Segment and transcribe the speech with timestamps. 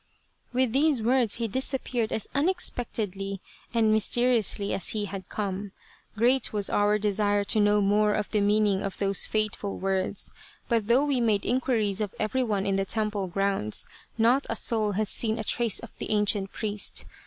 [0.51, 3.39] "With these words he disappeared as unexpectedly
[3.71, 5.73] and mysteriously as he had come.
[6.15, 10.31] Great was our de sire to know more of the meaning of those fateful words,
[10.67, 13.85] but though we made inquiries of everyone in the temple grounds,
[14.17, 17.05] not a soul had seen a trace of the ancient priest.